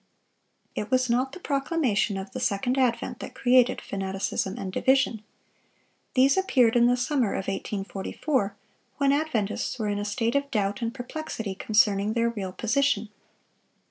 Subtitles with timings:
[0.73, 5.23] It was not the proclamation of the second advent that created fanaticism and division.
[6.15, 8.55] These appeared in the summer of 1844,
[8.97, 13.09] when Adventists were in a state of doubt and perplexity concerning their real position.